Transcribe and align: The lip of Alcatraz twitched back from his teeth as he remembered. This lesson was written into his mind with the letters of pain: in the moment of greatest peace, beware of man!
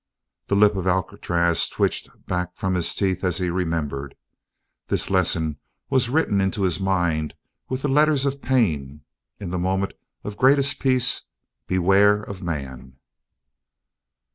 The 0.47 0.55
lip 0.55 0.75
of 0.75 0.87
Alcatraz 0.87 1.69
twitched 1.69 2.09
back 2.25 2.55
from 2.57 2.73
his 2.73 2.95
teeth 2.95 3.23
as 3.23 3.37
he 3.37 3.51
remembered. 3.51 4.15
This 4.87 5.11
lesson 5.11 5.59
was 5.91 6.09
written 6.09 6.41
into 6.41 6.63
his 6.63 6.79
mind 6.79 7.35
with 7.69 7.83
the 7.83 7.87
letters 7.87 8.25
of 8.25 8.41
pain: 8.41 9.01
in 9.39 9.51
the 9.51 9.59
moment 9.59 9.93
of 10.23 10.37
greatest 10.37 10.79
peace, 10.79 11.21
beware 11.67 12.23
of 12.23 12.41
man! 12.41 12.93